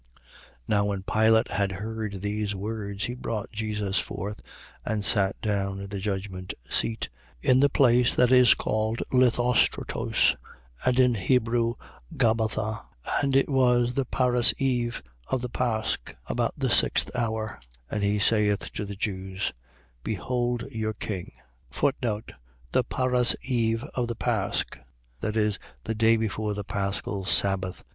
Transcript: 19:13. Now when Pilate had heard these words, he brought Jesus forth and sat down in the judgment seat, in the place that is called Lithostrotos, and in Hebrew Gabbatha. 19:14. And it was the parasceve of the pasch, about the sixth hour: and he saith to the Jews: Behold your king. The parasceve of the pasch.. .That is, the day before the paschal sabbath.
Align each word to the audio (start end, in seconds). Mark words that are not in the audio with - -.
19:13. 0.63 0.63
Now 0.67 0.85
when 0.85 1.03
Pilate 1.03 1.51
had 1.51 1.71
heard 1.73 2.21
these 2.23 2.55
words, 2.55 3.03
he 3.05 3.13
brought 3.13 3.51
Jesus 3.51 3.99
forth 3.99 4.41
and 4.83 5.05
sat 5.05 5.39
down 5.41 5.79
in 5.79 5.89
the 5.89 5.99
judgment 5.99 6.55
seat, 6.67 7.07
in 7.39 7.59
the 7.59 7.69
place 7.69 8.15
that 8.15 8.31
is 8.31 8.55
called 8.55 9.03
Lithostrotos, 9.11 10.37
and 10.83 10.99
in 10.99 11.13
Hebrew 11.13 11.75
Gabbatha. 12.17 12.83
19:14. 13.05 13.21
And 13.23 13.35
it 13.35 13.47
was 13.47 13.93
the 13.93 14.05
parasceve 14.07 15.03
of 15.27 15.43
the 15.43 15.49
pasch, 15.49 16.15
about 16.25 16.55
the 16.57 16.71
sixth 16.71 17.15
hour: 17.15 17.59
and 17.91 18.01
he 18.01 18.17
saith 18.17 18.73
to 18.73 18.85
the 18.85 18.95
Jews: 18.95 19.53
Behold 20.03 20.63
your 20.71 20.93
king. 20.95 21.31
The 21.71 22.83
parasceve 22.83 23.83
of 23.93 24.07
the 24.07 24.15
pasch.. 24.15 24.65
.That 25.19 25.37
is, 25.37 25.59
the 25.83 25.93
day 25.93 26.17
before 26.17 26.55
the 26.55 26.63
paschal 26.63 27.23
sabbath. 27.25 27.83